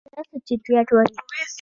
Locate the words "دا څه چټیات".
0.13-0.87